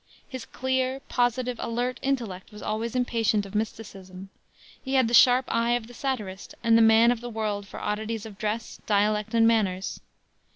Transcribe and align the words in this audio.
His 0.27 0.45
clear, 0.47 0.99
positive, 1.09 1.59
alert 1.59 1.99
intellect 2.01 2.51
was 2.51 2.63
always 2.63 2.95
impatient 2.95 3.45
of 3.45 3.53
mysticism. 3.53 4.31
He 4.83 4.95
had 4.95 5.07
the 5.07 5.13
sharp 5.13 5.45
eye 5.53 5.73
of 5.73 5.85
the 5.85 5.93
satirist 5.93 6.55
and 6.63 6.75
the 6.75 6.81
man 6.81 7.11
of 7.11 7.21
the 7.21 7.29
world 7.29 7.67
for 7.67 7.79
oddities 7.79 8.25
of 8.25 8.39
dress, 8.39 8.81
dialect 8.87 9.35
and 9.35 9.47
manners. 9.47 10.01